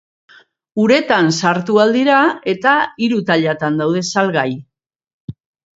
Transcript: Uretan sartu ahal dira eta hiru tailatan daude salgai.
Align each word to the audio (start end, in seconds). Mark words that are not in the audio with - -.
Uretan 0.83 1.29
sartu 1.41 1.77
ahal 1.83 1.93
dira 1.97 2.17
eta 2.55 2.75
hiru 3.07 3.21
tailatan 3.31 3.79
daude 3.85 4.05
salgai. 4.17 4.49